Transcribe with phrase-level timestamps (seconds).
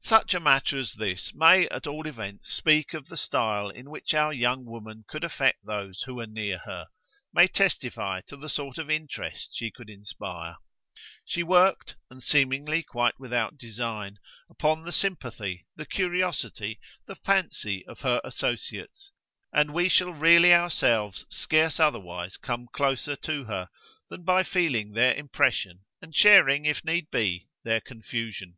[0.00, 4.14] Such a matter as this may at all events speak of the style in which
[4.14, 6.86] our young woman could affect those who were near her,
[7.30, 10.56] may testify to the sort of interest she could inspire.
[11.26, 14.18] She worked and seemingly quite without design
[14.48, 19.12] upon the sympathy, the curiosity, the fancy of her associates,
[19.52, 23.68] and we shall really ourselves scarce otherwise come closer to her
[24.08, 28.56] than by feeling their impression and sharing, if need be, their confusion.